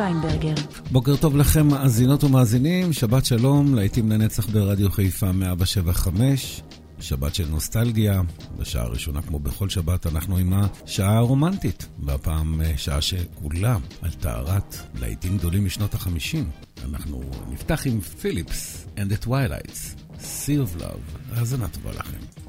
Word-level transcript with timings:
ויינברגר. 0.05 0.53
בוקר 0.91 1.15
טוב 1.15 1.37
לכם, 1.37 1.67
מאזינות 1.67 2.23
ומאזינים, 2.23 2.93
שבת 2.93 3.25
שלום, 3.25 3.75
להיטים 3.75 4.11
לנצח 4.11 4.47
ברדיו 4.47 4.91
חיפה 4.91 5.31
175, 5.31 6.61
שבת 6.99 7.35
של 7.35 7.47
נוסטלגיה, 7.49 8.21
בשעה 8.57 8.83
הראשונה 8.83 9.21
כמו 9.21 9.39
בכל 9.39 9.69
שבת 9.69 10.07
אנחנו 10.07 10.37
עם 10.37 10.53
השעה 10.53 11.17
הרומנטית, 11.17 11.87
והפעם 11.99 12.61
אה, 12.61 12.73
שעה 12.77 13.01
שכולה 13.01 13.77
על 14.01 14.11
טהרת 14.11 14.75
להיטים 14.99 15.37
גדולים 15.37 15.65
משנות 15.65 15.93
החמישים. 15.93 16.49
אנחנו 16.89 17.21
נפתח 17.49 17.87
עם 17.87 17.99
פיליפס 18.01 18.85
and 18.95 19.11
the 19.11 19.25
Twilights, 19.25 19.99
Sea 20.19 20.77
of 20.77 20.81
Love, 20.81 21.35
האזנה 21.35 21.67
טובה 21.67 21.91
לכם. 21.91 22.44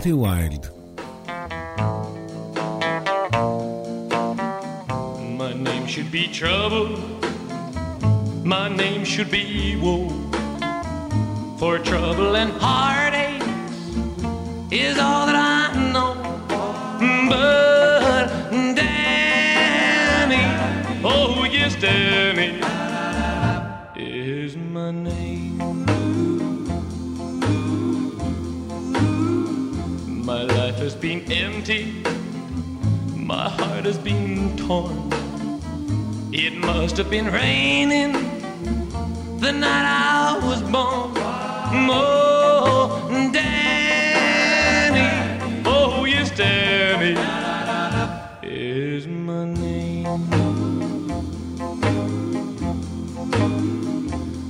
מרטי 0.00 0.12
ויילד. 0.12 0.66
My 5.38 5.52
name 5.52 5.86
should 5.86 6.10
be 6.10 6.24
trouble. 6.40 6.88
My 8.54 8.68
name 8.82 9.04
should 9.04 9.30
be 9.30 9.69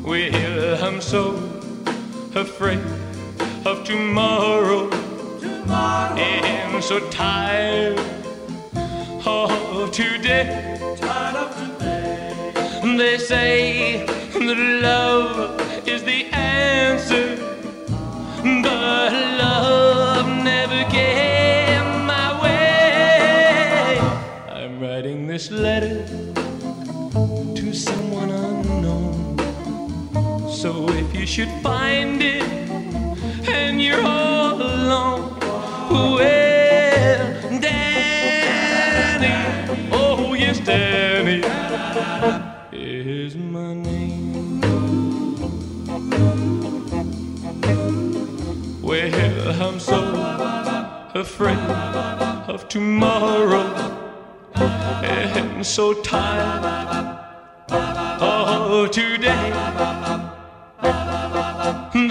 Well, 0.03 0.83
I'm 0.83 1.00
so 1.00 1.36
afraid 2.33 2.80
of 3.65 3.83
tomorrow, 3.83 4.89
tomorrow. 5.39 6.18
and 6.18 6.83
so 6.83 7.00
tired 7.12 8.00
of 9.25 9.92
today. 9.92 10.95
tired 11.00 11.36
of 11.36 11.56
today. 11.56 12.51
They 12.98 13.18
say 13.19 14.06
that 14.06 14.81
love 14.81 15.88
is 15.88 16.03
the 16.03 16.25
answer, 16.33 17.38
but 18.42 19.13
love 19.38 20.25
never 20.44 20.83
came 20.89 22.06
my 22.07 22.42
way. 22.42 24.00
I'm 24.50 24.80
writing 24.81 25.27
this 25.27 25.51
letter 25.51 26.03
should 31.31 31.63
find 31.63 32.22
it 32.22 32.44
and 33.48 33.81
you're 33.81 34.04
all 34.06 34.62
alone, 34.62 35.39
well, 35.89 37.60
Danny, 37.62 39.31
oh 39.94 40.33
yes, 40.33 40.60
Danny 40.60 41.42
is 42.74 43.38
my 43.38 43.74
name. 43.74 44.60
Well, 48.81 49.62
I'm 49.63 49.80
so 49.80 50.01
afraid 51.16 51.57
of 52.50 52.68
tomorrow 52.68 53.74
and 54.56 55.66
so 55.66 55.94
tired 55.94 57.19
of 57.72 58.92
today. 58.92 60.00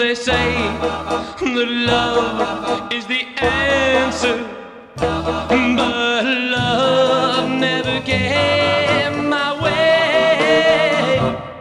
They 0.01 0.15
say 0.15 0.55
that 0.55 1.69
love 1.69 2.91
is 2.91 3.05
the 3.07 3.23
answer, 3.37 4.49
but 4.97 6.25
love 6.25 7.51
never 7.61 8.01
came 8.01 9.29
my 9.29 9.63
way. 9.63 11.19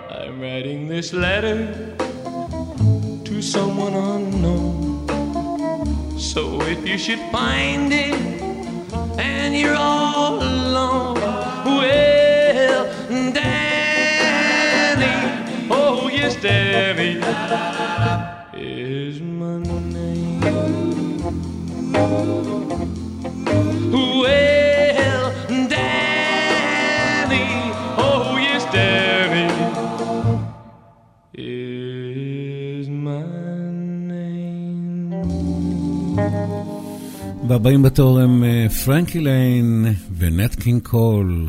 I'm 0.10 0.40
writing 0.42 0.88
this 0.88 1.12
letter 1.12 1.68
to 3.26 3.42
someone 3.42 3.94
unknown. 3.94 5.10
So 6.18 6.62
if 6.62 6.88
you 6.88 6.98
should 6.98 7.20
find 7.34 7.92
it 7.92 8.16
and 9.20 9.54
you're 9.54 9.76
all 9.76 10.42
alone, 10.42 11.20
well, 11.66 12.86
Danny, 13.34 13.69
והבאים 37.49 37.83
בתור 37.83 38.21
הם 38.21 38.45
אה, 38.45 38.67
פרנקי 38.85 39.21
ליין 39.21 39.87
ונט 40.19 40.55
קינג 40.55 40.83
קול. 40.83 41.49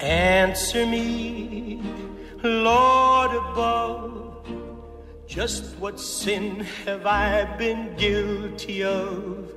Answer 0.00 0.84
me, 0.86 1.80
Lord 2.42 3.30
above, 3.44 4.44
just 5.26 5.62
what 5.78 5.96
sin 6.00 6.46
have 6.84 7.06
I 7.06 7.44
been 7.56 7.82
guilty 7.96 8.82
of? 8.82 9.52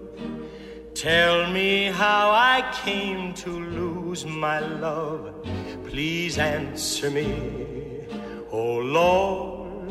Tell 0.93 1.51
me 1.51 1.87
how 1.87 2.29
I 2.31 2.57
came 2.85 3.33
to 3.43 3.49
lose 3.49 4.25
my 4.25 4.59
love. 4.59 5.33
Please 5.90 6.38
answer 6.38 7.10
me, 7.10 7.26
oh 8.52 8.76
Lord. 8.76 9.90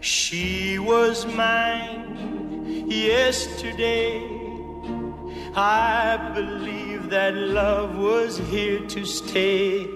She 0.00 0.78
was 0.78 1.26
mine 1.26 2.88
yesterday. 2.88 4.22
I 5.56 6.30
believe 6.32 7.10
that 7.10 7.34
love 7.34 7.96
was 7.98 8.38
here 8.38 8.86
to 8.86 9.04
stay. 9.04 9.88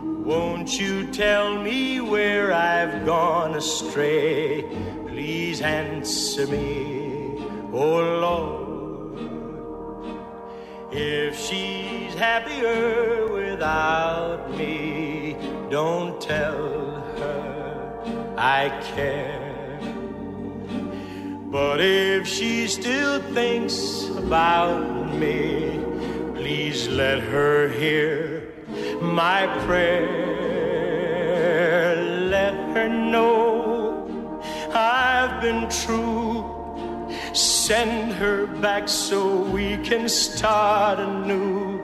Won't 0.00 0.80
you 0.80 1.12
tell 1.12 1.62
me 1.62 2.00
where 2.00 2.54
I've 2.54 3.04
gone 3.04 3.54
astray? 3.56 4.62
Please 5.06 5.60
answer 5.60 6.46
me, 6.46 7.36
oh 7.70 8.00
Lord. 8.24 8.61
If 10.94 11.38
she's 11.38 12.12
happier 12.12 13.26
without 13.32 14.50
me, 14.50 15.38
don't 15.70 16.20
tell 16.20 17.00
her 17.16 18.34
I 18.36 18.68
care. 18.94 19.80
But 21.50 21.80
if 21.80 22.26
she 22.26 22.66
still 22.68 23.22
thinks 23.32 24.10
about 24.18 25.14
me, 25.18 25.80
please 26.34 26.88
let 26.88 27.20
her 27.20 27.68
hear 27.68 28.52
my 29.00 29.46
prayer. 29.64 30.12
Let 32.28 32.52
her 32.74 32.88
know 32.90 34.10
I've 34.74 35.40
been 35.40 35.70
true. 35.70 36.51
Send 37.32 38.12
her 38.12 38.46
back 38.46 38.88
so 38.88 39.36
we 39.36 39.78
can 39.78 40.08
start 40.08 40.98
anew. 40.98 41.80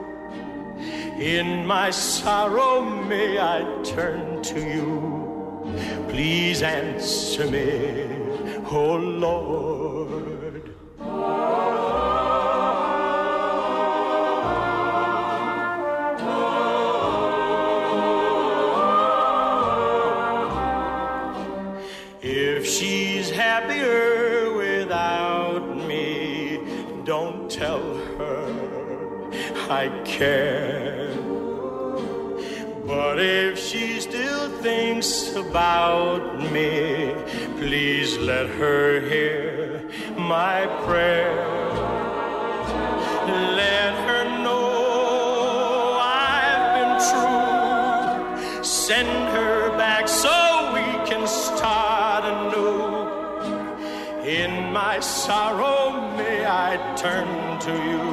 In 1.17 1.65
my 1.65 1.89
sorrow, 1.89 2.81
may 2.81 3.39
I 3.39 3.65
turn 3.83 4.41
to 4.43 4.59
you. 4.59 5.19
Please 6.07 6.61
answer 6.61 7.49
me, 7.49 8.07
oh 8.69 8.95
Lord. 8.95 10.75
I 29.69 29.89
care. 30.03 31.13
But 32.87 33.19
if 33.19 33.59
she 33.59 33.99
still 34.01 34.49
thinks 34.63 35.35
about 35.35 36.51
me, 36.51 37.13
please 37.59 38.17
let 38.17 38.47
her 38.47 38.99
hear 38.99 39.87
my 40.17 40.65
prayer. 40.85 41.35
Let 43.27 43.93
her 44.07 44.23
know 44.43 45.99
I've 46.01 46.65
been 46.75 46.95
true. 47.11 48.63
send 48.63 49.07
her 49.37 49.69
back 49.77 50.07
so 50.07 50.73
we 50.73 50.87
can 51.07 51.27
start 51.27 52.23
anew. 52.25 52.89
In 54.27 54.73
my 54.73 54.99
sorrow, 54.99 56.15
may 56.17 56.43
I 56.43 56.75
turn 56.95 57.59
to 57.59 57.73
you? 57.91 58.08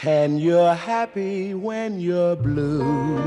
Pretend 0.00 0.40
you're 0.40 0.72
happy 0.72 1.52
when 1.52 2.00
you're 2.00 2.34
blue. 2.34 3.18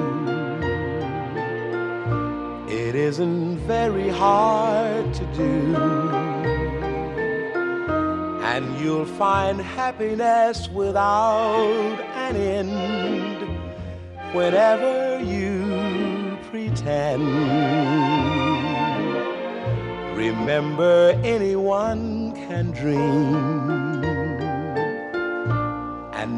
It 2.67 2.95
isn't 2.95 3.59
very 3.67 4.09
hard 4.09 5.13
to 5.13 5.25
do. 5.37 5.75
And 8.41 8.75
you'll 8.79 9.05
find 9.05 9.61
happiness 9.61 10.67
without 10.69 11.99
an 12.15 12.35
end 12.35 13.39
whenever 14.33 15.19
you 15.23 16.39
pretend. 16.49 17.21
Remember, 20.17 21.21
anyone 21.23 22.31
can 22.31 22.71
dream 22.71 23.92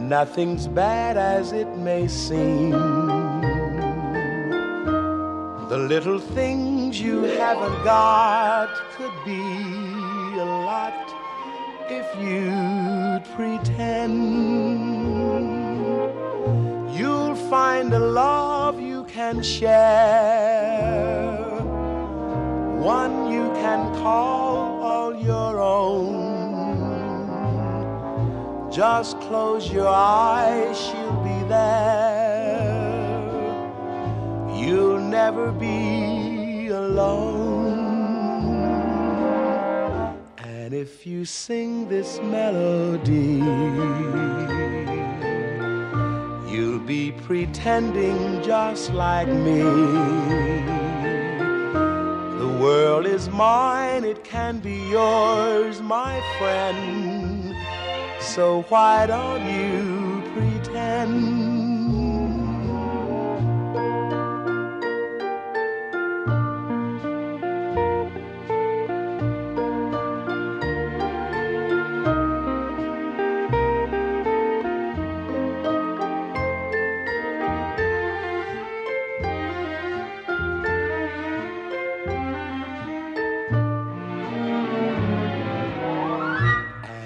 nothing's 0.10 0.68
bad 0.68 1.18
as 1.18 1.52
it 1.52 1.68
may 1.78 2.08
seem. 2.08 2.72
The 5.70 5.78
little 5.78 6.20
things 6.20 7.02
you 7.02 7.24
haven't 7.24 7.84
got 7.84 8.70
could 8.96 9.14
be 9.26 9.42
a 10.40 10.46
lot 10.46 10.94
if 11.90 12.08
you'd 12.22 13.24
pretend. 13.36 14.16
You'll 16.96 17.36
find 17.50 17.94
a 17.94 18.00
love 18.00 18.80
you 18.80 19.06
can 19.06 19.42
share, 19.42 20.54
one 22.80 23.32
you 23.32 23.50
can 23.56 23.94
call 23.96 24.84
all 24.84 25.16
your 25.16 25.60
own 25.60 26.25
just 28.76 29.18
close 29.22 29.72
your 29.72 29.88
eyes, 29.88 30.78
she'll 30.78 31.24
be 31.24 31.48
there. 31.48 32.60
You'll 34.54 35.00
never 35.00 35.54
be 35.54 36.68
alone. 36.68 37.80
And 40.40 40.74
if 40.74 41.08
you 41.08 41.24
sing 41.24 41.88
this 41.88 42.20
melody, 42.20 43.40
you'll 46.52 46.86
be 46.86 47.14
pretending 47.14 48.44
just 48.44 48.92
like 48.92 49.30
me. 49.30 49.62
The 52.44 52.58
world 52.60 53.06
is 53.06 53.30
mine, 53.30 54.04
it 54.04 54.26
can 54.26 54.60
be 54.60 54.76
yours, 54.90 55.82
my 55.82 56.20
friend 56.38 57.15
so 58.26 58.64
why 58.70 59.06
don't 59.06 59.46
you 59.46 60.24
pretend? 60.34 61.46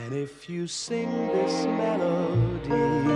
And 0.10 0.14
if 0.14 0.50
you 0.50 0.66
sing 0.66 1.09
melody, 1.98 3.10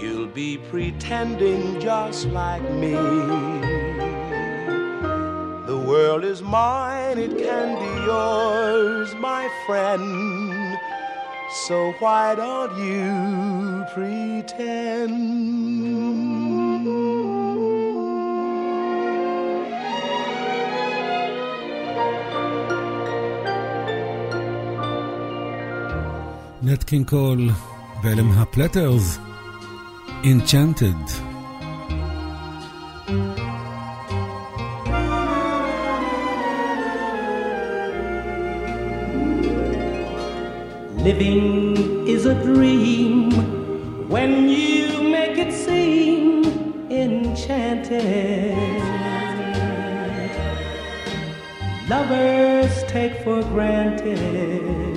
you'll 0.00 0.26
be 0.28 0.58
pretending 0.58 1.80
just 1.80 2.26
like 2.26 2.62
me. 2.72 2.94
The 5.66 5.78
world 5.86 6.24
is 6.24 6.42
mine, 6.42 7.18
it 7.18 7.36
can 7.38 7.68
be 7.78 7.92
yours, 8.06 9.14
my 9.16 9.48
friend. 9.66 10.78
So 11.66 11.92
why 11.98 12.34
don't 12.34 12.76
you 12.78 13.84
pretend? 13.94 15.59
נט 26.69 26.83
קינג 26.83 27.09
קול 27.09 27.49
ואלה 28.03 28.23
מהפלטרס, 28.23 29.19
Enchanted. 30.23 31.05
Living 41.05 42.07
is 42.07 42.25
a 42.25 42.33
dream 42.43 43.29
when 44.09 44.49
you 44.49 45.03
make 45.15 45.37
it 45.37 45.53
seem 45.53 46.43
enchanted. 46.89 48.55
Lovers 51.87 52.83
take 52.87 53.15
for 53.23 53.43
granted 53.53 54.95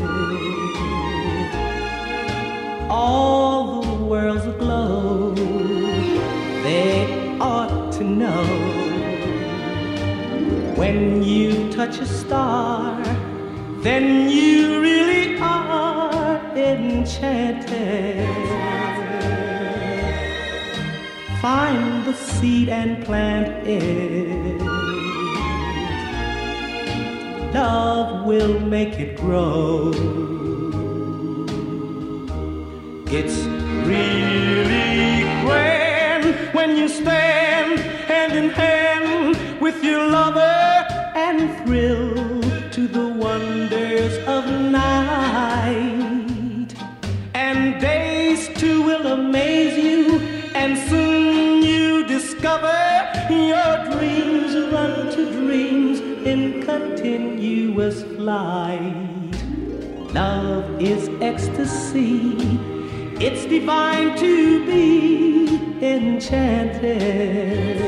all 2.94 3.82
the 3.82 4.06
world's 4.06 4.46
aglow. 4.46 5.34
They 6.66 7.38
ought 7.40 7.92
to 7.94 8.04
know 8.04 8.46
when 10.76 11.24
you 11.24 11.74
touch 11.74 11.98
a 12.00 12.06
star, 12.06 13.02
then 13.88 14.30
you 14.30 14.80
really 14.80 15.40
are 15.40 16.40
enchanted. 16.56 18.30
Find 21.42 22.06
the 22.06 22.14
seed 22.14 22.70
and 22.70 23.04
plant 23.04 23.68
it. 23.68 24.62
Love 27.56 28.28
will 28.28 28.60
make 28.60 29.00
it 29.00 29.18
grow. 29.18 30.23
You 36.84 36.90
stand 36.90 37.80
hand 38.12 38.34
in 38.34 38.50
hand 38.50 39.62
with 39.62 39.82
your 39.82 40.06
lover 40.06 40.86
and 41.16 41.40
thrill 41.60 42.42
to 42.72 42.88
the 42.90 43.08
wonders 43.08 44.18
of 44.28 44.44
night. 44.70 45.48
And 47.34 47.80
days 47.80 48.50
too 48.60 48.82
will 48.82 49.08
amaze 49.08 49.78
you, 49.78 50.20
and 50.56 50.78
soon 50.90 51.64
you 51.64 52.06
discover 52.06 52.82
your 53.30 53.76
dreams 53.94 54.52
run 54.74 55.10
to 55.16 55.32
dreams 55.40 56.02
in 56.28 56.64
continuous 56.64 58.04
flight. 58.16 59.34
Love 60.14 60.82
is 60.82 61.08
ecstasy 61.22 62.74
it's 63.26 63.46
divine 63.46 64.18
to 64.18 64.66
be 64.66 65.63
enchanted 65.84 67.82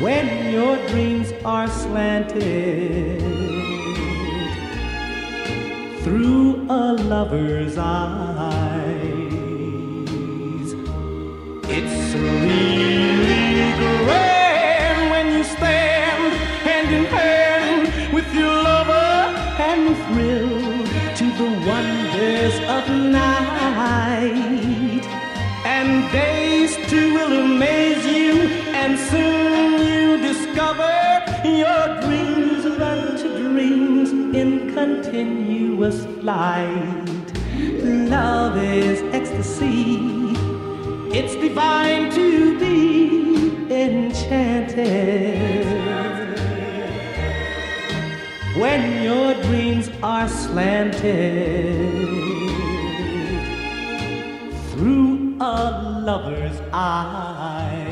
when 0.00 0.52
your 0.52 0.76
dreams 0.86 1.32
are 1.44 1.68
slanted 1.68 3.20
through 6.04 6.64
a 6.70 6.94
lover's 6.94 7.76
eyes. 7.76 9.00
It's 11.68 12.14
really 12.14 12.99
will 27.30 27.42
amaze 27.42 28.04
you, 28.06 28.32
and 28.74 28.98
soon 28.98 29.86
you 29.86 30.16
discover 30.18 30.90
your 31.44 32.00
dreams 32.02 32.66
run 32.78 33.16
to 33.16 33.28
dreams 33.38 34.10
in 34.34 34.72
continuous 34.74 36.04
flight. 36.20 37.32
Love 38.16 38.56
is 38.58 39.02
ecstasy, 39.14 40.34
it's 41.16 41.34
divine 41.36 42.10
to 42.10 42.58
be 42.58 43.72
enchanted. 43.72 44.88
When 48.56 49.02
your 49.02 49.34
dreams 49.44 49.88
are 50.02 50.28
slanted 50.28 51.00
through 54.70 55.36
a 55.40 55.89
lover's 56.04 56.60
eyes. 56.72 57.90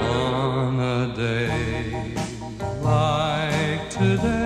On 0.00 0.80
a 0.80 1.14
day 1.16 2.14
like 2.82 3.90
today. 3.90 4.39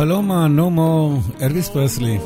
Paloma, 0.00 0.48
No 0.48 0.70
More, 0.70 1.42
אלוויס 1.42 1.68
פרסלי. 1.68 2.18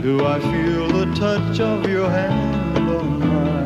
Do 0.00 0.24
I 0.24 0.40
feel 0.40 0.88
the 0.88 1.14
touch 1.14 1.60
of 1.60 1.86
your 1.86 2.08
hand 2.08 2.88
on 2.88 3.18
mine? 3.18 3.59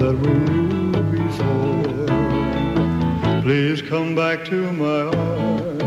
that 0.00 0.14
room 0.14 0.92
before. 1.12 2.06
Please 3.42 3.82
come 3.82 4.14
back 4.14 4.46
to 4.46 4.72
my 4.72 5.02
arms. 5.14 5.82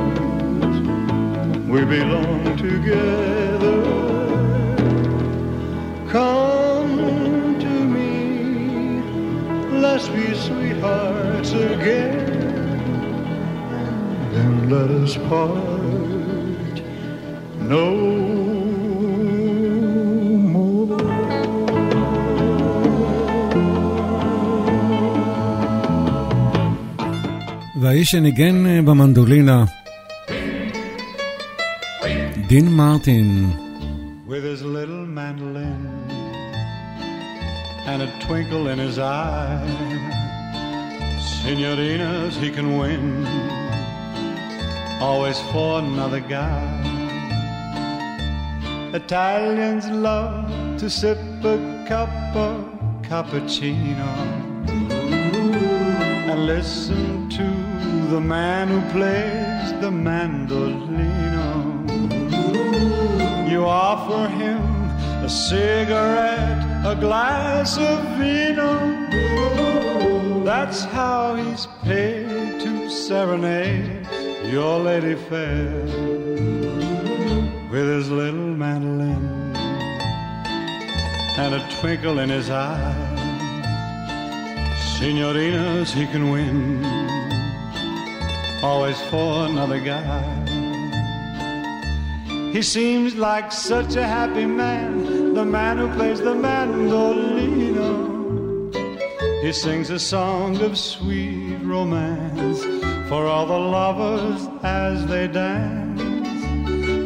We 1.67 1.84
belong 1.84 2.56
together. 2.56 3.82
Come 6.10 7.58
to 7.60 7.73
me. 7.95 9.02
Let's 9.80 10.08
be 10.10 10.36
sweethearts 10.36 11.52
again. 11.54 12.78
Then 14.32 14.69
let 14.69 14.91
us 14.91 15.17
part. 15.28 16.76
No 17.60 18.03
והאיש 27.92 28.11
שניגן 28.11 28.66
אה, 28.66 28.83
במנדולינה, 28.83 29.64
דין 32.46 32.68
מרטין. 32.68 33.51
With 34.29 34.44
his 34.44 34.62
little 34.62 35.07
mandolin 35.18 35.83
and 37.90 38.03
a 38.03 38.11
twinkle 38.24 38.64
in 38.72 38.79
his 38.79 38.98
eye, 38.98 39.66
senorinas 41.40 42.35
he 42.42 42.51
can 42.57 42.68
win, 42.81 43.05
always 45.01 45.38
for 45.51 45.79
another 45.79 46.20
guy. 46.20 46.98
Italians 48.94 49.85
love 50.09 50.79
to 50.81 50.88
sip 50.88 51.18
a 51.55 51.59
cup 51.88 52.14
of 52.48 52.57
cappuccino 53.09 54.12
and 56.31 56.46
listen 56.46 57.29
to 57.31 57.71
the 58.10 58.20
man 58.20 58.68
who 58.68 58.82
plays 58.92 59.72
the 59.82 59.89
mandolino. 59.89 61.54
You 63.50 63.66
offer 63.66 64.28
him 64.28 64.62
a 65.24 65.30
cigarette, 65.30 66.63
a 66.86 66.96
glass 67.00 67.78
of 67.78 68.00
vino. 68.18 68.74
That's 70.44 70.84
how 70.84 71.36
he's 71.36 71.68
paid 71.84 72.60
to 72.62 72.89
serenade 72.89 74.08
your 74.44 74.80
lady 74.80 75.16
fair 75.16 75.86
with 77.72 77.88
his 77.88 78.10
little 78.10 78.56
mandolin 78.63 79.56
and 81.38 81.56
a 81.56 81.68
twinkle 81.80 82.20
in 82.20 82.30
his 82.30 82.50
eye. 82.50 82.94
Signorinas 84.98 85.92
he 85.92 86.06
can 86.06 86.30
win 86.30 87.22
always 88.63 88.99
for 89.12 89.45
another 89.45 89.80
guy. 89.80 90.23
He 92.54 92.62
seems 92.62 93.13
like 93.15 93.52
such 93.52 93.95
a 93.97 94.08
happy 94.08 94.45
man, 94.45 95.34
the 95.34 95.43
man 95.43 95.78
who 95.80 95.89
plays 95.93 96.19
the 96.19 96.34
mandolino. 96.34 97.91
He 99.43 99.52
sings 99.52 99.89
a 99.89 99.99
song 99.99 100.62
of 100.62 100.78
sweet 100.78 101.58
romance 101.58 102.63
for 103.10 103.26
all 103.26 103.45
the 103.45 103.60
lovers 103.60 104.47
as 104.63 105.06
they 105.08 105.28
dance. 105.28 106.02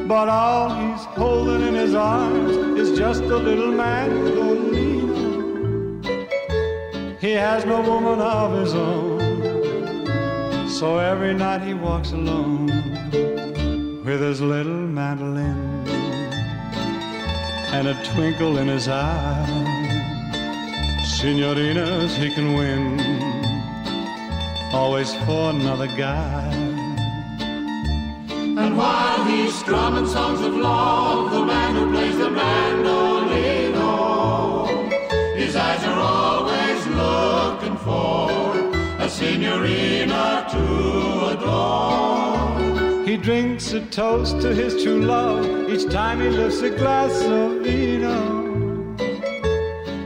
But 0.07 0.29
all 0.29 0.69
he's 0.75 1.05
holding 1.17 1.67
in 1.69 1.73
his 1.73 1.95
arms 1.95 2.55
is 2.77 2.95
just 2.97 3.23
a 3.23 3.37
little 3.37 3.71
mandolino. 3.71 4.77
He 7.19 7.31
has 7.31 7.65
no 7.65 7.81
woman 7.81 8.19
of 8.21 8.59
his 8.61 8.75
own. 8.75 9.06
So 10.79 10.99
every 10.99 11.33
night 11.33 11.63
he 11.63 11.73
walks 11.73 12.11
alone 12.11 12.67
with 14.05 14.21
his 14.21 14.41
little 14.41 14.85
mandolin 14.97 15.87
and 17.73 17.87
a 17.87 17.95
twinkle 18.13 18.59
in 18.59 18.67
his 18.67 18.87
eye. 18.87 19.47
Signorinas 21.01 22.15
he 22.15 22.29
can 22.29 22.53
win, 22.53 22.99
always 24.71 25.15
for 25.25 25.49
another 25.49 25.87
guy. 25.87 26.53
And 28.29 28.77
while 28.77 29.23
he's 29.25 29.55
strumming 29.55 30.05
songs 30.05 30.41
of 30.41 30.53
love, 30.53 31.31
the 31.31 31.43
man 31.43 31.73
who 31.73 31.91
plays 31.91 32.19
the 32.19 32.29
mandolino, 32.29 33.81
his 35.35 35.55
eyes 35.55 35.83
are 35.85 35.99
always 35.99 36.85
looking 36.85 37.77
for 37.77 38.46
a 39.17 39.23
senorina 39.23 40.47
to 40.51 41.25
adore. 41.33 43.05
He 43.05 43.17
drinks 43.17 43.73
a 43.73 43.81
toast 43.87 44.41
to 44.41 44.53
his 44.53 44.83
true 44.83 45.01
love 45.01 45.69
each 45.69 45.89
time 45.91 46.19
he 46.19 46.29
lifts 46.29 46.61
a 46.61 46.69
glass 46.69 47.21
of 47.23 47.63
vino. 47.63 48.95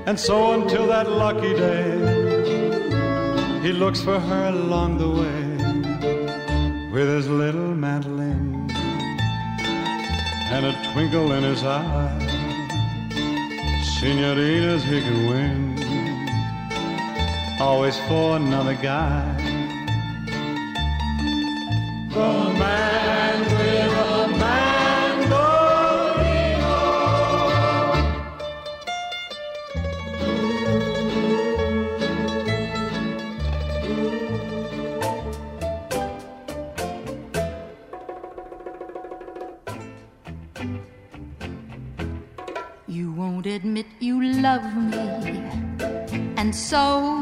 And 0.06 0.20
so 0.20 0.54
until 0.54 0.88
that 0.88 1.10
lucky 1.10 1.54
day, 1.54 1.98
he 3.62 3.72
looks 3.72 4.02
for 4.02 4.20
her 4.20 4.48
along 4.48 4.98
the 4.98 5.10
way 5.10 5.58
with 6.92 7.08
his 7.08 7.28
little 7.28 7.76
mandolin 7.76 8.70
and 10.54 10.66
a 10.66 10.92
twinkle 10.92 11.32
in 11.32 11.44
his 11.44 11.64
eye. 11.64 12.18
Signorinas 14.00 14.82
he 14.84 15.00
can 15.02 15.28
win, 15.28 15.71
always 17.62 17.98
for 18.08 18.38
another 18.38 18.74
guy. 18.74 19.22
The 22.10 22.32
man 22.62 23.40
with 23.58 23.94
a 23.94 24.18
mandolino. 24.42 25.52
You 42.88 43.12
won't 43.12 43.46
admit 43.46 43.86
you 44.00 44.24
love 44.48 44.66
me, 44.76 45.06
and 46.38 46.56
so 46.56 47.22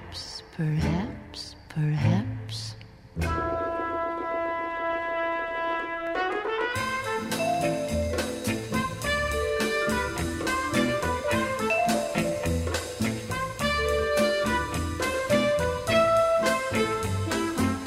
perhaps, 0.61 1.55
perhaps. 1.69 2.75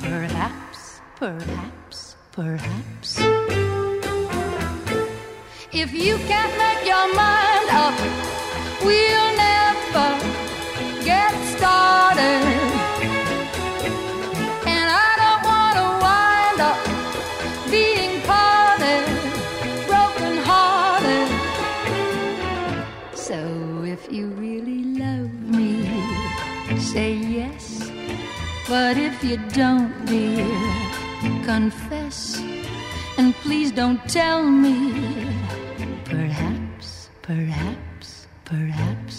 Perhaps, 0.03 1.01
perhaps, 1.15 2.17
perhaps. 2.33 3.19
If 5.73 5.93
you 5.93 6.17
can't 6.27 6.55
make 6.59 6.87
your 6.87 7.07
mind 7.15 7.69
up, 7.71 7.95
we'll 8.85 9.34
you 29.35 29.41
don't, 29.63 29.93
dear, 30.07 30.47
confess. 31.51 32.19
And 33.19 33.35
please 33.43 33.71
don't 33.81 34.03
tell 34.19 34.41
me. 34.65 34.77
Perhaps, 36.05 36.89
perhaps, 37.23 38.09
perhaps. 38.51 39.17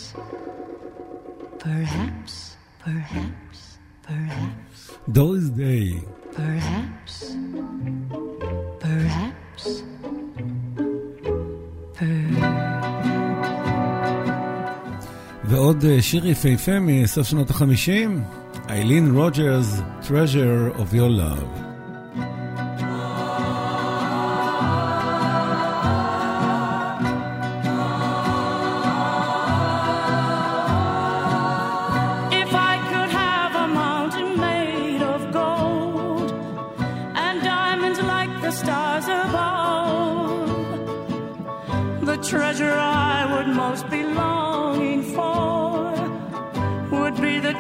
Perhaps, 1.66 2.34
perhaps, 2.86 3.60
perhaps. 4.08 4.80
Those 5.18 5.46
Day. 5.50 5.88
Perhaps, 6.40 7.14
perhaps, 8.86 9.64
perhaps. 12.00 12.56
ועוד 15.44 15.86
שיר 16.02 16.28
יפהפה 16.28 16.80
מסוף 16.80 17.28
שנות 17.28 17.50
החמישים. 17.50 18.24
Eileen 18.76 19.14
Rodgers, 19.14 19.82
Treasure 20.04 20.68
of 20.72 20.94
Your 20.94 21.10
Love. 21.10 21.65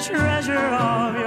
treasure 0.05 0.53
of 0.53 1.15
your 1.15 1.24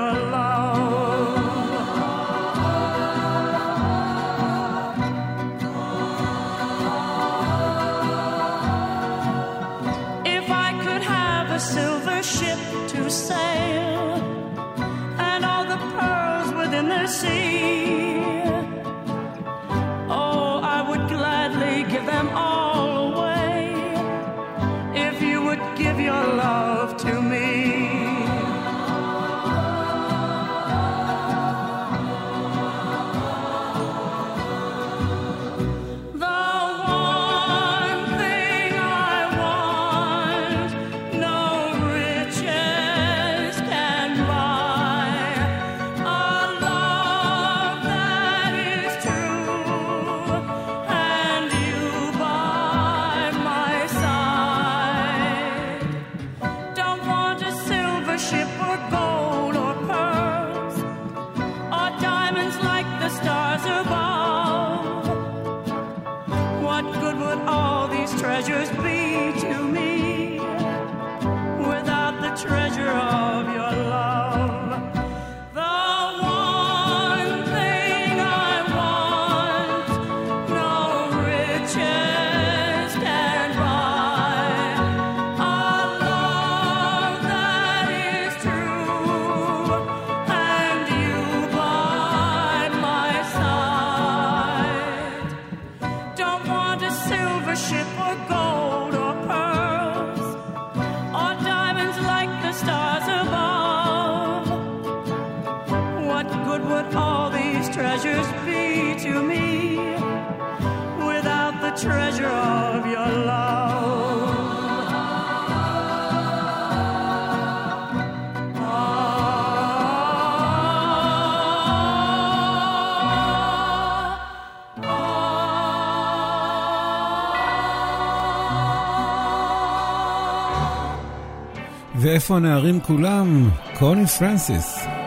איפה 132.18 132.37
הנערים 132.37 132.81
כולם? 132.81 133.50
קוני 133.78 134.07
פרנסיס. 134.07 134.97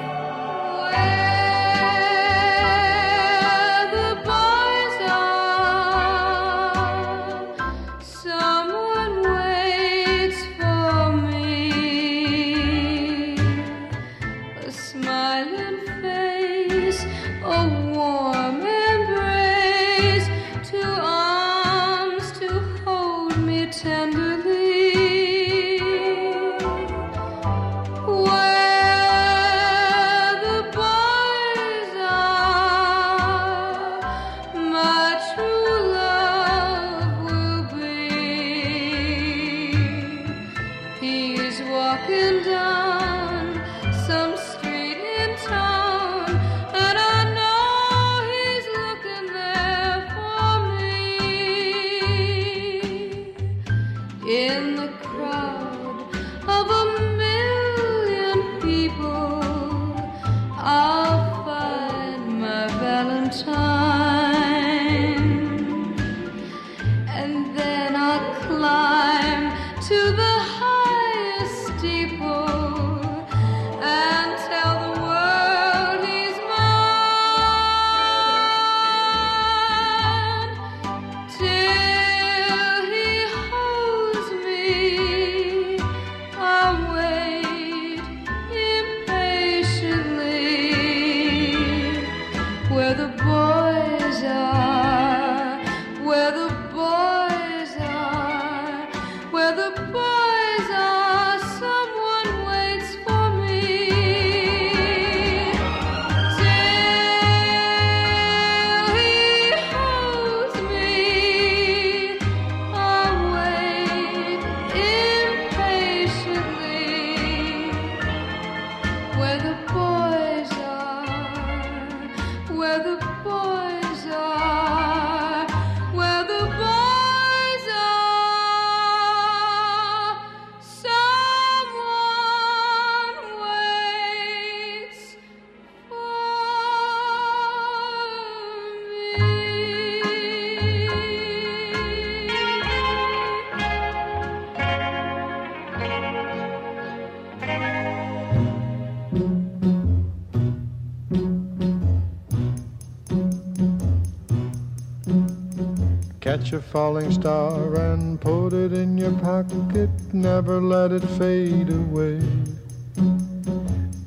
Catch 156.41 156.53
a 156.53 156.61
falling 156.63 157.11
star 157.11 157.75
and 157.75 158.19
put 158.19 158.51
it 158.51 158.73
in 158.73 158.97
your 158.97 159.11
pocket, 159.19 159.91
never 160.11 160.59
let 160.59 160.91
it 160.91 161.03
fade 161.19 161.69
away. 161.69 162.19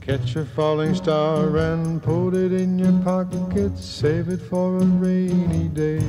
Catch 0.01 0.35
a 0.35 0.45
falling 0.45 0.97
star 0.97 1.57
and 1.57 2.03
put 2.03 2.35
it 2.35 2.53
in 2.53 2.77
your 2.77 2.93
pocket, 3.05 3.79
save 3.79 4.31
it 4.31 4.41
for 4.41 4.79
a 4.79 4.85
rainy 4.85 5.69
day. 5.69 6.01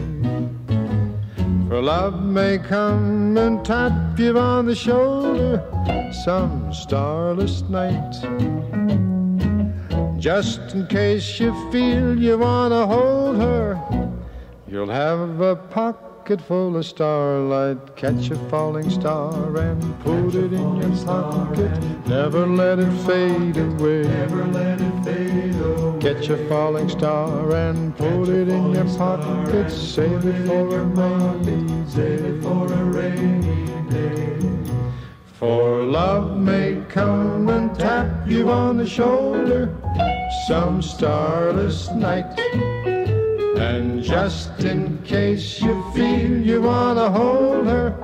For 1.70 1.80
love 1.80 2.24
may 2.24 2.58
come 2.58 3.38
and 3.38 3.64
tap 3.64 4.18
you 4.18 4.36
on 4.40 4.66
the 4.66 4.76
shoulder 4.76 5.64
some 6.26 6.74
starless 6.74 7.62
night. 7.70 8.14
Just 10.20 10.74
in 10.74 10.88
case 10.88 11.40
you 11.40 11.54
feel 11.72 12.18
you 12.18 12.40
want 12.40 12.72
to 12.72 12.88
hold 12.88 13.38
her, 13.38 13.80
you'll 14.68 14.90
have 14.90 15.40
a 15.40 15.56
pocket 15.56 16.15
full 16.34 16.76
of 16.76 16.86
starlight. 16.86 17.96
Catch 17.96 18.32
a 18.32 18.36
falling 18.50 18.90
star 18.90 19.56
and 19.58 20.00
put 20.02 20.34
it 20.34 20.52
in 20.52 20.76
your 20.78 21.06
pocket. 21.06 21.72
Never 22.08 22.48
let 22.48 22.80
it 22.80 22.92
fade 23.06 23.58
away. 23.58 24.04
Never 24.04 24.46
let 24.48 24.82
it 24.82 25.04
fade 25.04 25.56
away. 25.62 26.00
Catch 26.00 26.30
a 26.30 26.38
falling 26.50 26.90
star 26.90 27.52
and 27.52 27.96
put 27.96 28.30
it 28.30 28.50
in 28.50 28.72
your 28.72 28.86
pocket. 28.98 29.70
Save 29.70 30.26
it 30.26 30.48
for 30.48 30.80
a 30.80 30.84
rainy. 30.84 31.90
Save 31.90 32.26
it 32.26 32.42
for 32.42 32.74
a 32.74 32.84
rainy 32.84 33.66
day. 33.92 34.40
For 35.34 35.84
love 35.84 36.38
may 36.38 36.82
come 36.90 37.50
and 37.50 37.78
tap 37.78 38.28
you 38.28 38.50
on 38.50 38.78
the 38.78 38.88
shoulder 38.88 39.76
some 40.48 40.82
starless 40.82 41.92
night. 41.92 42.95
And 43.58 44.04
just 44.04 44.64
in 44.64 45.02
case 45.04 45.62
you 45.62 45.84
feel 45.94 46.38
you 46.42 46.62
want 46.62 46.98
to 47.00 47.10
hold 47.10 47.68
her, 47.68 47.96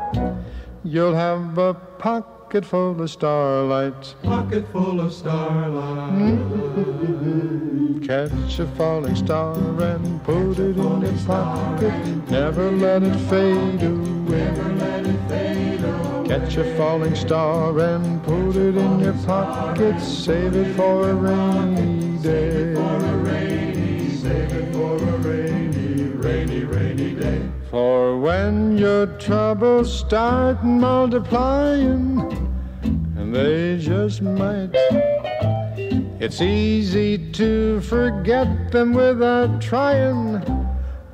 you'll 0.83 1.15
have 1.15 1.57
a 1.57 1.73
pocket 1.73 2.65
full 2.65 3.01
of 3.01 3.09
starlight. 3.09 4.15
Pocket 4.23 4.65
full 4.71 4.99
of 4.99 5.13
starlight. 5.13 6.11
Hmm. 6.11 8.01
Catch 8.05 8.59
a 8.59 8.67
falling 8.75 9.15
star 9.15 9.55
and 9.83 10.23
put 10.23 10.59
it 10.59 10.77
in 10.77 11.01
your 11.01 11.17
pocket. 11.25 11.93
Never 12.29 12.71
let 12.71 13.03
it 13.03 13.15
fade 13.29 13.83
away. 13.83 14.51
Never 14.51 14.73
let 14.73 15.05
it 15.05 15.29
fade 15.29 15.83
away. 15.83 16.27
Catch 16.27 16.57
a 16.57 16.75
falling 16.75 17.15
star 17.15 17.79
and 17.79 18.23
put 18.23 18.55
it 18.55 18.75
in 18.75 18.99
your 18.99 19.13
pocket. 19.25 19.99
Save 20.01 20.55
it 20.55 20.75
for 20.75 21.09
a 21.09 21.13
rainy 21.13 22.17
day. 22.17 22.73
Save 24.21 24.51
it 24.51 24.73
for 24.73 24.95
a 24.95 24.97
rainy, 24.97 25.10
rainy, 26.71 27.13
day. 27.15 27.41
For 27.69 28.19
when 28.19 28.77
your 28.77 29.05
troubles 29.17 29.91
start 29.99 30.63
multiplying, 30.63 32.19
and 32.83 33.33
they 33.35 33.77
just 33.77 34.21
might, 34.21 34.69
it's 36.19 36.41
easy 36.41 37.17
to 37.31 37.81
forget 37.81 38.71
them 38.71 38.93
without 38.93 39.61
trying. 39.61 40.41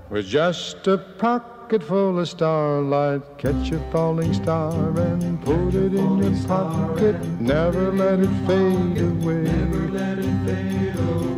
With 0.09 0.25
just 0.25 0.87
a 0.87 0.97
pocket 0.97 1.83
full 1.83 2.19
of 2.19 2.29
starlight, 2.29 3.37
catch 3.37 3.71
a 3.71 3.79
falling 3.91 4.33
star 4.33 4.73
and 4.99 5.41
put 5.43 5.75
it 5.75 5.93
in 5.93 6.17
your 6.23 6.47
pocket. 6.47 7.15
Never 7.39 7.91
let 7.91 8.19
it 8.19 8.33
fade 8.47 9.01
away. 9.01 9.86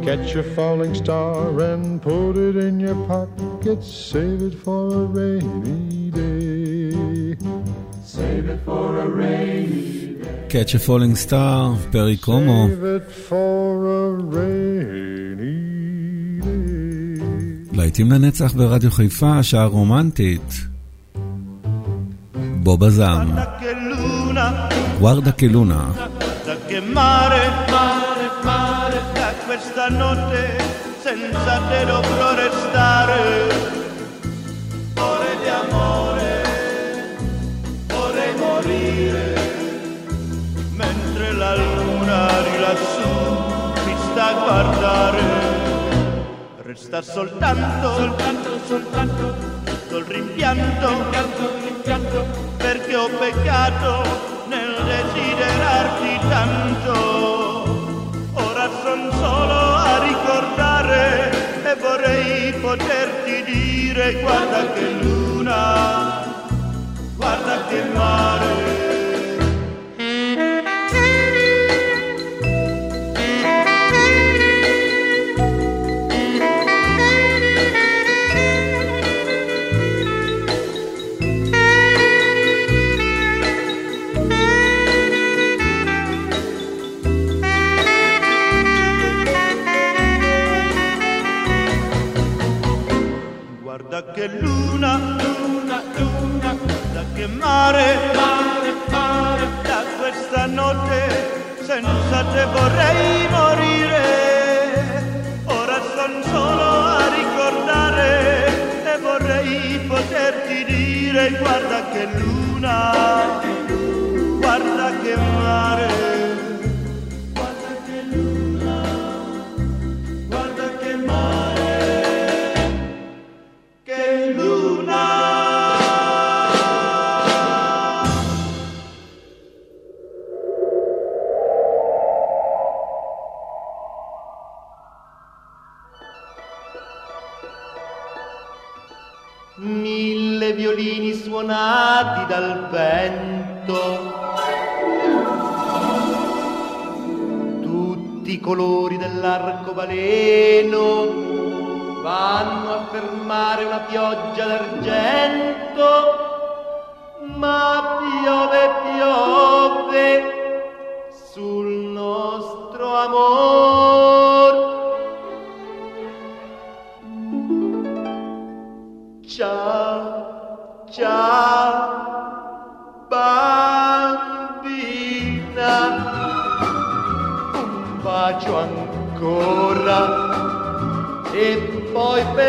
Catch 0.10 0.36
a 0.36 0.44
falling 0.56 0.96
star 0.96 1.60
and 1.72 2.02
put 2.02 2.36
it 2.48 2.56
in 2.68 2.80
your 2.80 2.98
pocket. 3.12 3.84
Save 3.84 4.42
it 4.50 4.56
for 4.66 4.86
a 5.02 5.06
rainy 5.06 6.10
day. 6.10 7.38
Save 8.04 8.46
it 8.54 8.60
for 8.66 8.88
a 9.06 9.08
rainy 9.08 10.16
day. 10.24 10.50
Catch 10.50 10.74
a 10.74 10.80
Falling 10.80 11.16
Star, 11.16 11.76
פרי 11.92 12.18
קומו. 12.18 12.68
Save 12.68 12.84
it 12.84 13.12
for 13.30 13.86
a 13.86 14.10
rainy 14.34 15.20
להיטים 17.74 18.12
לנצח 18.12 18.54
ברדיו 18.54 18.92
חיפה, 18.92 19.44
שעה 19.44 19.66
רומנטית. 19.66 20.54
בובה 22.64 22.90
זעם. 22.90 23.36
che 25.40 25.48
luna 25.48 25.94
notte 29.90 30.58
senza 31.02 31.62
te 31.70 31.86
dovrò 31.86 32.34
restare. 32.36 33.48
Ore 34.98 35.38
di 35.42 35.48
amore, 35.48 37.18
vorrei 37.88 38.36
morire 38.36 39.34
mentre 40.76 41.32
la 41.34 41.56
luna 41.56 42.28
di 42.42 42.60
lassù 42.60 43.10
mi 43.86 43.96
sta 44.12 44.28
a 44.28 44.34
guardare. 44.34 45.24
Resta 46.64 47.02
soltanto, 47.02 47.96
soltanto, 47.96 48.60
soltanto 48.66 49.50
il 49.98 50.06
rimpianto, 50.06 50.88
rimpianto, 50.88 51.52
rimpianto 51.64 52.26
perché 52.58 52.96
ho 52.96 53.10
peccato 53.10 54.04
nel 54.48 54.76
desiderarti 54.86 56.20
tanto. 56.30 57.39
Ora 58.70 58.82
son 58.84 59.12
solo 59.14 59.76
a 59.76 60.00
ricordare 60.00 61.32
e 61.64 61.76
vorrei 61.76 62.54
poterti 62.54 63.44
dire 63.44 64.22
guarda 64.22 64.72
che 64.74 64.92
luna, 65.02 66.24
guarda 67.16 67.66
che 67.68 67.84
mare. 67.94 68.79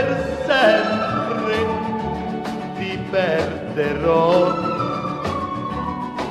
Per 0.01 0.45
sempre 0.47 1.57
ti 2.79 2.99
perderò 3.11 4.55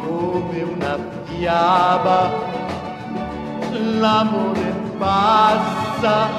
come 0.04 0.62
una 0.62 0.98
fiaba. 1.26 2.48
L'amore 4.00 4.74
passa, 4.98 6.30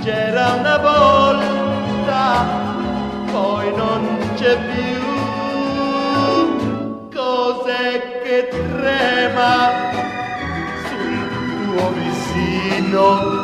c'era 0.00 0.52
una 0.58 0.76
volta 0.78 2.44
poi 3.32 3.74
non 3.74 4.18
c'è 4.34 4.56
più. 4.72 5.06
Cos'è 7.14 8.20
che 8.22 8.48
trema 8.48 9.70
sul 10.86 11.28
tuo 11.64 11.92
vicino? 11.92 13.37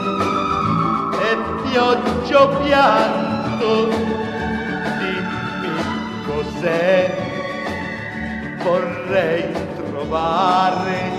E 1.75 1.77
pioggia 1.77 2.43
o 2.43 2.49
pianto, 2.63 3.89
dimmi 5.01 5.75
cos'è. 6.25 7.17
Vorrei 8.63 9.53
trovare 9.75 11.11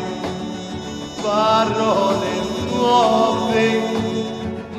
parole 1.21 2.29
nuove, 2.71 3.81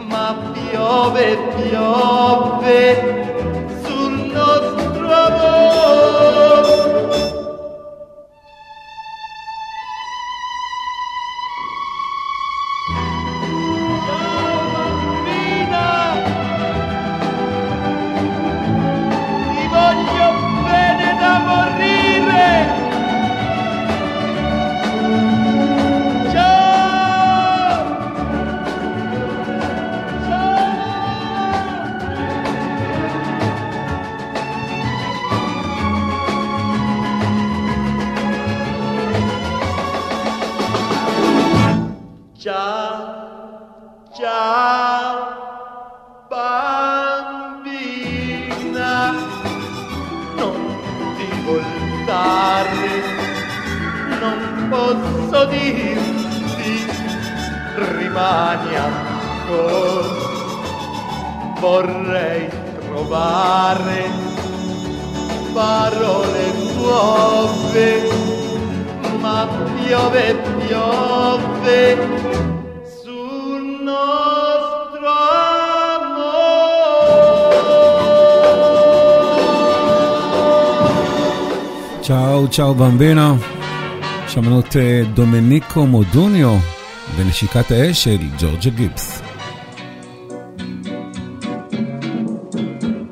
ma 0.09 0.35
piove, 0.55 1.37
piove 1.57 3.16
posso 55.37 55.45
dirti, 55.47 56.87
rimani 57.77 58.75
ancora, 58.77 60.09
vorrei 61.61 62.49
trovare 62.81 64.09
parole 65.53 66.53
nuove, 66.75 68.09
ma 69.21 69.47
piove, 69.75 70.37
piove 70.67 71.99
sul 73.03 73.63
nostro 73.83 75.07
amor. 75.07 76.37
צ'או 84.36 84.36
צ'או 84.36 84.42
במבינה. 84.42 84.52
שמענו 84.52 84.60
את 84.60 84.76
אה, 84.76 85.02
דומניקו 85.14 85.86
מודוניו 85.86 86.58
בנשיקת 87.18 87.72
האש 87.72 88.04
של 88.04 88.18
ג'ורג'ה 88.40 88.70
גיבס. 88.70 89.22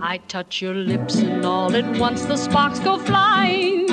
I 0.01 0.17
touch 0.27 0.53
your 0.63 0.73
lips 0.73 1.15
and 1.17 1.45
all 1.45 1.71
at 1.75 1.89
once 1.99 2.23
the 2.25 2.35
sparks 2.35 2.79
go 2.79 2.97
flying. 2.97 3.85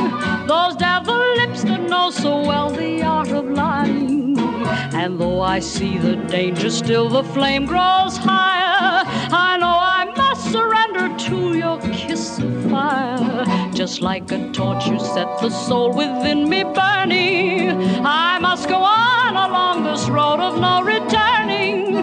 Those 0.53 0.75
devil 0.77 1.21
lips 1.41 1.61
that 1.69 1.83
know 1.93 2.09
so 2.11 2.33
well 2.51 2.71
the 2.71 3.03
art 3.03 3.33
of 3.41 3.47
lying. 3.51 4.39
And 5.01 5.21
though 5.21 5.43
I 5.43 5.59
see 5.61 5.99
the 5.99 6.17
danger, 6.17 6.71
still 6.71 7.09
the 7.11 7.25
flame 7.35 7.67
grows 7.67 8.17
higher. 8.17 9.05
I 9.49 9.59
know 9.63 9.77
I 9.99 10.03
must 10.23 10.43
surrender 10.55 11.07
to 11.27 11.37
your 11.63 11.79
kiss 11.99 12.39
of 12.39 12.71
fire. 12.71 13.45
Just 13.75 14.01
like 14.01 14.27
a 14.33 14.41
torch, 14.53 14.87
you 14.87 14.99
set 14.99 15.29
the 15.42 15.50
soul 15.50 15.92
within 15.92 16.48
me 16.48 16.64
burning. 16.64 17.72
I 18.06 18.38
must 18.38 18.70
go 18.70 18.76
on 18.76 19.36
along 19.36 19.84
this 19.84 20.08
road 20.08 20.40
of 20.40 20.60
no 20.60 20.84
returning. 20.84 21.96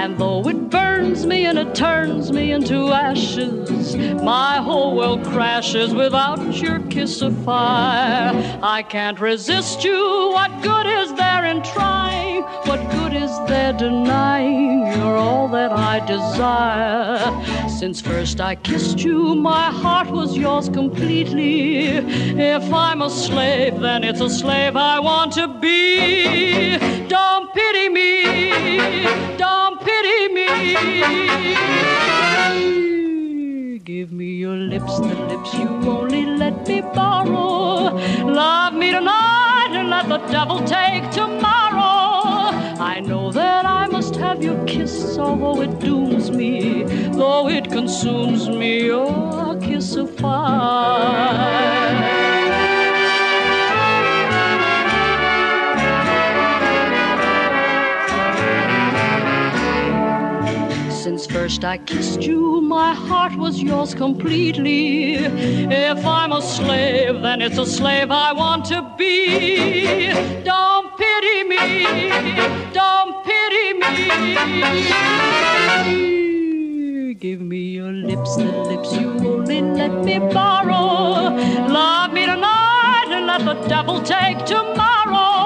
And 0.00 0.16
though 0.18 0.48
it 0.48 0.70
burns 0.70 1.26
me 1.26 1.44
and 1.44 1.58
it 1.58 1.74
turns 1.74 2.32
me 2.32 2.52
into 2.52 2.88
ashes, 2.88 3.94
my 4.22 4.56
whole 4.56 4.96
world 4.96 5.22
crashes 5.24 5.92
without 5.92 6.40
your 6.62 6.80
kiss 6.88 7.20
of 7.20 7.36
fire. 7.44 8.32
I 8.62 8.82
can't 8.82 9.20
resist 9.20 9.84
you. 9.84 10.30
What 10.32 10.62
good 10.62 10.86
is 10.86 11.12
there 11.48 11.56
in 11.56 11.62
trying? 11.62 12.42
What 12.66 12.80
good 12.90 13.14
is 13.14 13.30
there 13.46 13.72
denying? 13.72 14.86
You're 14.92 15.16
all 15.16 15.48
that 15.48 15.72
I 15.72 16.04
desire. 16.06 17.68
Since 17.68 18.00
first 18.00 18.40
I 18.40 18.54
kissed 18.56 19.00
you, 19.00 19.34
my 19.34 19.70
heart 19.70 20.10
was 20.10 20.36
yours 20.36 20.68
completely. 20.68 21.88
If 21.88 22.72
I'm 22.72 23.02
a 23.02 23.10
slave, 23.10 23.80
then 23.80 24.04
it's 24.04 24.20
a 24.20 24.30
slave 24.30 24.76
I 24.76 24.98
want 24.98 25.32
to 25.34 25.48
be. 25.48 26.78
Don't 27.08 27.52
pity 27.54 27.88
me. 27.88 28.22
Don't 29.36 29.80
pity 29.80 30.28
me. 30.28 30.48
Give 33.84 34.12
me 34.12 34.32
your 34.44 34.56
lips, 34.56 34.98
the 34.98 35.14
lips 35.30 35.54
you 35.54 35.68
only 35.96 36.26
let 36.26 36.68
me 36.68 36.80
borrow. 36.82 37.47
Devil 40.30 40.62
take 40.64 41.10
tomorrow. 41.10 42.28
I 42.80 43.00
know 43.00 43.32
that 43.32 43.64
I 43.64 43.86
must 43.86 44.14
have 44.16 44.42
your 44.42 44.62
kiss, 44.66 45.16
although 45.18 45.62
it 45.62 45.78
dooms 45.80 46.30
me, 46.30 46.82
though 47.12 47.48
it 47.48 47.70
consumes 47.70 48.48
me, 48.48 48.90
oh, 48.92 49.52
your 49.52 49.60
kiss 49.60 49.96
of 49.96 50.14
fire. 50.16 51.68
Since 61.08 61.26
first 61.26 61.64
I 61.64 61.78
kissed 61.78 62.20
you, 62.22 62.60
my 62.60 62.92
heart 62.92 63.34
was 63.34 63.62
yours 63.62 63.94
completely. 63.94 65.14
If 65.14 66.04
I'm 66.04 66.32
a 66.32 66.42
slave, 66.42 67.22
then 67.22 67.40
it's 67.40 67.56
a 67.56 67.64
slave 67.64 68.10
I 68.10 68.34
want 68.34 68.66
to 68.66 68.82
be. 68.98 70.12
Don't 70.44 70.98
pity 70.98 71.44
me, 71.44 71.86
don't 72.74 73.24
pity 73.24 73.72
me. 73.72 73.88
Give 77.14 77.40
me 77.40 77.70
your 77.78 77.92
lips, 77.92 78.36
the 78.36 78.44
lips 78.44 78.92
you 78.92 79.08
only 79.26 79.62
let 79.62 80.04
me 80.04 80.18
borrow. 80.18 81.34
Love 81.72 82.12
me 82.12 82.26
tonight 82.26 83.08
and 83.08 83.26
let 83.26 83.46
the 83.46 83.54
devil 83.66 84.02
take 84.02 84.44
tomorrow. 84.44 85.38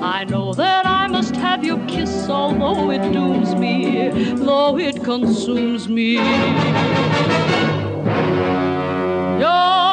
I 0.00 0.24
know 0.28 0.54
that 0.54 0.86
I 0.86 1.08
must 1.08 1.34
have 1.34 1.64
your 1.64 1.78
kiss, 2.64 2.78
although 2.78 2.90
it 2.90 3.12
dooms 3.12 3.54
me, 3.54 4.08
though 4.34 4.78
it 4.78 5.02
consumes 5.02 5.88
me. 5.88 6.14
Your 9.38 9.83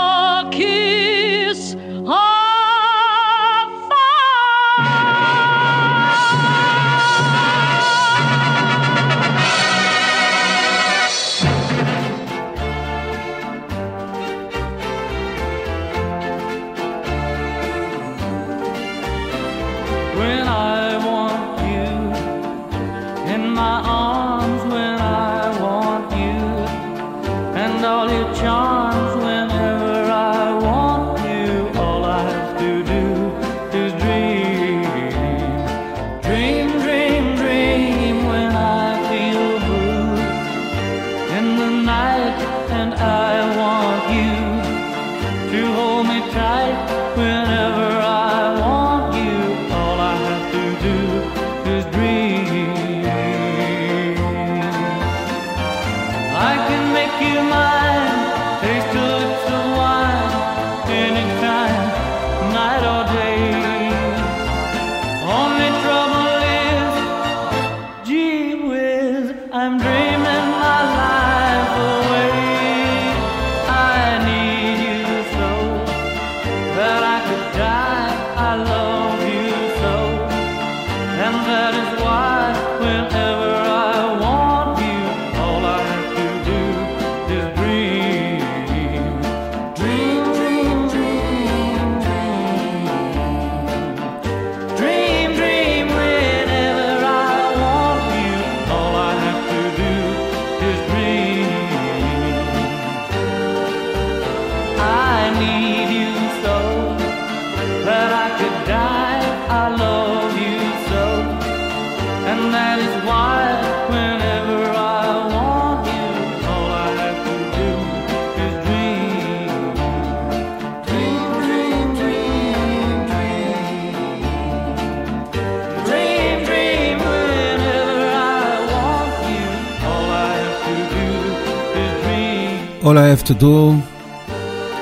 All 132.84 132.98
I 132.98 133.06
have 133.14 133.24
to 133.26 133.36
do 133.36 133.80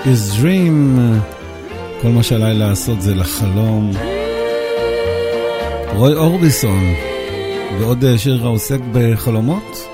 is 0.06 0.36
dream. 0.38 1.00
כל 2.02 2.08
מה 2.08 2.24
שעליי 2.24 2.54
לעשות 2.54 3.02
זה 3.02 3.16
לחלום. 3.16 3.91
רוי 5.95 6.14
אורביסון, 6.14 6.84
ועוד 7.80 8.04
אה, 8.04 8.18
שיר 8.18 8.45
העוסק 8.45 8.80
בחלומות. 8.91 9.88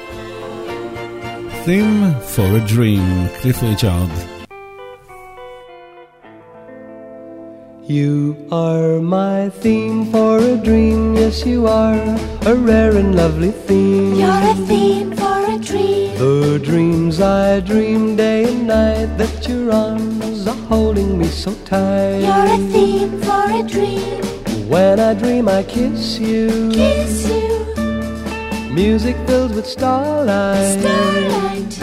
Theme 1.65 2.35
for 2.35 2.39
a 2.39 2.71
Dream, 2.71 3.41
קליף 3.41 3.63
ריצ'ארד. 3.63 4.09
You 7.87 8.35
are 8.51 8.99
my 8.99 9.49
theme 9.63 10.05
for 10.11 10.37
a 10.53 10.57
dream, 10.67 11.15
yes, 11.15 11.45
you 11.45 11.67
are 11.67 12.01
a 12.51 12.55
rare 12.55 12.95
and 13.01 13.15
lovely 13.15 13.53
theme. 13.67 14.15
You're 14.21 14.45
a 14.53 14.55
theme. 14.69 15.14
The 16.17 16.61
dreams 16.63 17.19
I 17.19 17.59
dream 17.59 18.15
day 18.15 18.45
and 18.45 18.67
night 18.67 19.17
that 19.17 19.49
your 19.49 19.73
arms 19.73 20.47
are 20.47 20.55
holding 20.69 21.17
me 21.19 21.27
so 21.27 21.53
tight. 21.65 22.19
You're 22.19 22.55
a 22.55 22.57
theme 22.71 23.21
for 23.21 23.51
a 23.51 23.61
dream. 23.61 24.23
When 24.69 25.01
I 25.01 25.13
dream, 25.13 25.49
I 25.49 25.63
kiss 25.63 26.17
you. 26.17 26.71
Kiss 26.71 27.27
you. 27.27 28.73
Music 28.73 29.17
filled 29.27 29.53
with 29.55 29.67
starlight. 29.67 30.79
Starlight. 30.79 31.81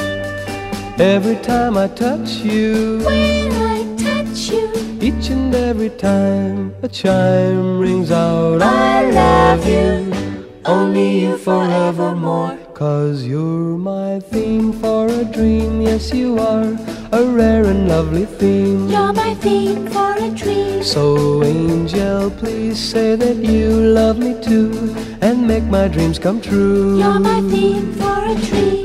Every 0.98 1.36
time 1.36 1.76
I 1.76 1.88
touch 1.88 2.30
you. 2.38 3.02
When 3.04 3.52
I 3.52 3.96
touch 3.98 4.50
you. 4.50 4.72
Each 5.02 5.28
and 5.28 5.54
every 5.54 5.90
time 5.90 6.74
a 6.82 6.88
chime 6.88 7.78
rings 7.78 8.10
out. 8.10 8.62
I 8.62 9.10
love 9.10 9.66
you. 9.68 10.50
Only 10.64 11.20
you 11.20 11.36
forevermore. 11.36 12.61
Cause 12.74 13.24
you're 13.24 13.76
my 13.76 14.18
theme 14.18 14.72
for 14.72 15.06
a 15.06 15.24
dream, 15.24 15.82
yes 15.82 16.12
you 16.12 16.38
are 16.38 16.76
a 17.12 17.24
rare 17.24 17.64
and 17.66 17.86
lovely 17.86 18.24
theme. 18.24 18.88
You're 18.88 19.12
my 19.12 19.34
theme 19.34 19.86
for 19.88 20.12
a 20.16 20.30
dream. 20.30 20.82
So 20.82 21.44
angel, 21.44 22.30
please 22.30 22.78
say 22.78 23.14
that 23.14 23.36
you 23.36 23.68
love 23.68 24.18
me 24.18 24.40
too 24.42 24.72
and 25.20 25.46
make 25.46 25.64
my 25.64 25.86
dreams 25.86 26.18
come 26.18 26.40
true. 26.40 26.98
You're 26.98 27.20
my 27.20 27.40
theme 27.42 27.92
for 27.92 28.24
a 28.24 28.34
dream. 28.46 28.81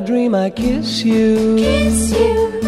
I 0.00 0.02
dream, 0.02 0.34
I 0.34 0.48
kiss 0.48 1.04
you. 1.04 1.56
Kiss 1.58 2.10
you. 2.12 2.58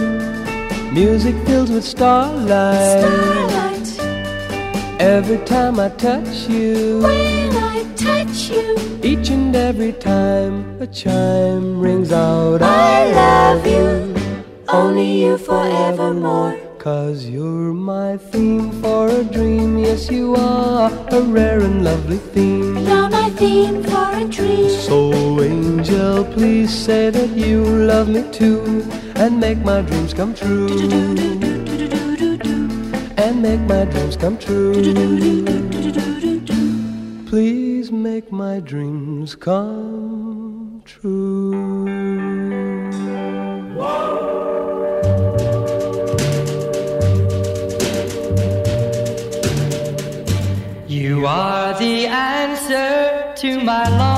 Music 0.93 1.35
filled 1.47 1.71
with 1.71 1.83
starlight. 1.83 3.01
Starlight. 3.01 5.01
Every 5.01 5.39
time 5.47 5.81
I 5.81 5.89
touch 5.89 6.47
you. 6.47 7.01
When 7.01 7.57
I 7.57 7.91
touch 7.97 8.51
you. 8.51 8.77
Each 9.03 9.31
and 9.31 9.57
every 9.57 9.95
time 9.95 10.79
a 10.79 10.87
chime 10.87 11.81
rings 11.81 12.13
out. 12.13 12.61
I 12.61 13.11
love 13.13 13.67
you. 13.67 14.15
Only 14.69 15.23
you 15.23 15.39
forevermore. 15.39 16.59
Cause 16.79 17.25
you're 17.25 17.73
my 17.73 18.19
theme 18.19 18.71
for 18.83 19.09
a 19.09 19.25
dream, 19.25 19.79
yes 19.79 20.11
you 20.11 20.35
are 20.35 20.91
a 21.11 21.23
rare 21.23 21.61
and 21.61 21.83
lovely 21.83 22.19
theme. 22.19 22.77
My 23.43 23.49
theme 23.49 23.83
for 23.83 24.11
a 24.17 24.25
dream. 24.25 24.71
So 24.71 25.41
angel, 25.43 26.25
please 26.25 26.71
say 26.71 27.11
that 27.11 27.31
you 27.31 27.65
love 27.65 28.09
me 28.09 28.23
too 28.31 28.85
and 29.17 29.41
make 29.41 29.59
my 29.59 29.83
dreams 29.83 30.15
come 30.15 30.35
true. 30.35 30.69
And 33.17 33.43
make 33.43 33.61
my 33.61 33.85
dreams 33.85 34.17
come 34.17 34.37
true. 34.39 34.73
Please 37.27 37.91
make 37.91 38.31
my 38.31 38.61
dreams 38.61 39.35
come 39.35 40.83
true. 40.85 42.33
You 50.89 51.27
are 51.27 51.72
the 51.72 51.72
answer 51.72 51.72
to 53.43 53.59
my 53.65 53.89
lonely 53.89 54.12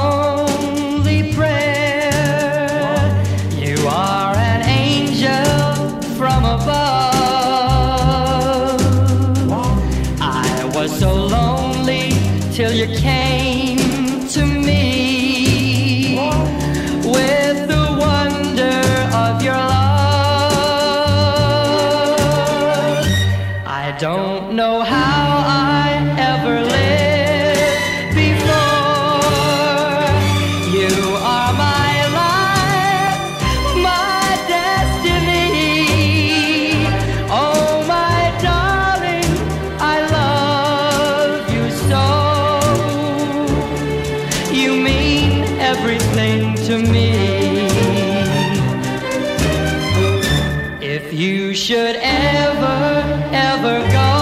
If 51.07 51.13
you 51.13 51.53
should 51.53 51.97
ever, 51.97 53.29
ever 53.31 53.87
go 53.93 54.14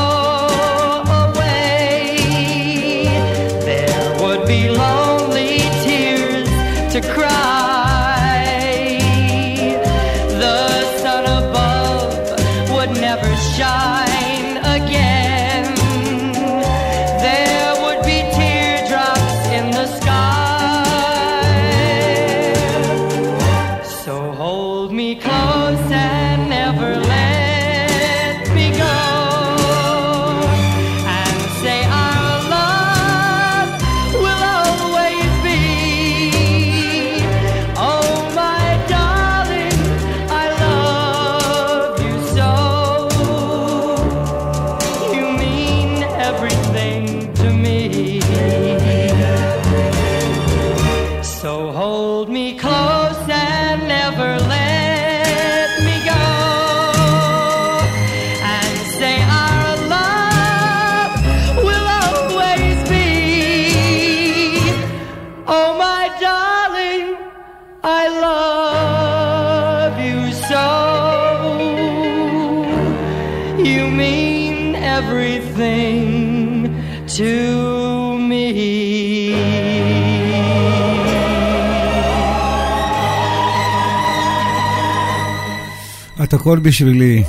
את 86.32 86.34
הכל 86.34 86.60
בשבילי. 86.60 87.24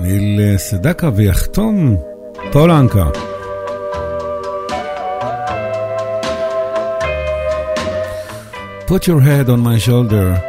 ניל 0.00 0.40
סדקה 0.56 1.10
ויחתום 1.16 1.96
פולנקה. 2.52 3.04
Put 8.86 9.08
your 9.08 9.20
head 9.20 9.48
on 9.48 9.60
my 9.68 9.78
shoulder. 9.86 10.47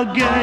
A 0.00 0.39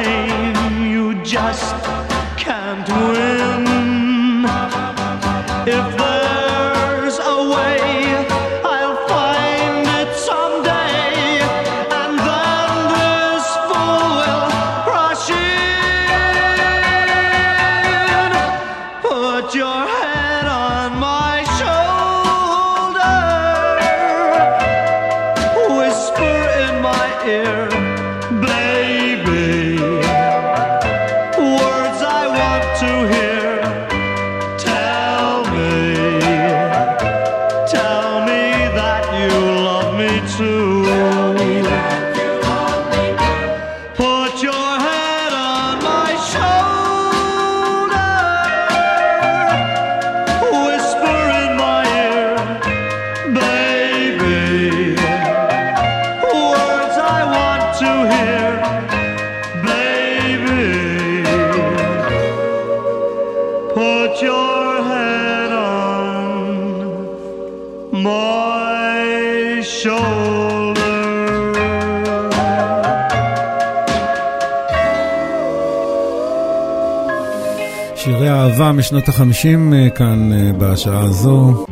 משנות 78.78 79.08
החמישים 79.08 79.74
אה, 79.74 79.90
כאן 79.90 80.32
אה, 80.32 80.52
בשעה 80.52 81.04
הזו. 81.04 81.66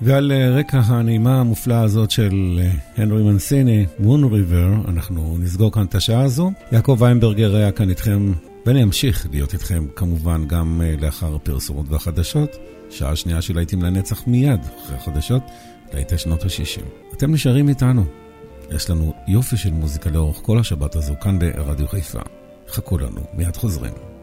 ועל 0.00 0.32
אה, 0.32 0.50
רקע 0.50 0.80
הנעימה 0.84 1.40
המופלאה 1.40 1.82
הזאת 1.82 2.10
של 2.10 2.60
הנרי 2.96 3.22
מנסיני, 3.22 3.86
מון 3.98 4.24
ריבר, 4.24 4.68
אנחנו 4.88 5.36
נסגור 5.40 5.72
כאן 5.72 5.84
את 5.84 5.94
השעה 5.94 6.22
הזו. 6.22 6.52
יעקב 6.72 6.96
ויינברגר 7.00 7.56
היה 7.56 7.72
כאן 7.72 7.90
איתכם, 7.90 8.32
ואני 8.66 8.82
אמשיך 8.82 9.26
להיות 9.30 9.52
איתכם 9.52 9.86
כמובן 9.96 10.44
גם 10.46 10.80
לאחר 11.00 11.34
הפרסומות 11.34 11.86
והחדשות. 11.88 12.56
שעה 12.90 13.16
שנייה 13.16 13.42
של 13.42 13.54
להיטים 13.54 13.82
לנצח 13.82 14.26
מיד 14.26 14.60
אחרי 14.84 14.96
החדשות, 14.96 15.42
להיטי 15.94 16.18
שנות 16.18 16.42
ה-60. 16.42 17.14
אתם 17.16 17.32
נשארים 17.32 17.68
איתנו. 17.68 18.23
יש 18.70 18.90
לנו 18.90 19.14
יופי 19.26 19.56
של 19.56 19.70
מוזיקה 19.70 20.10
לאורך 20.10 20.36
כל 20.42 20.58
השבת 20.58 20.96
הזו 20.96 21.14
כאן 21.20 21.38
ברדיו 21.38 21.88
חיפה. 21.88 22.20
חכו 22.68 22.98
לנו, 22.98 23.20
מיד 23.32 23.56
חוזרים. 23.56 24.13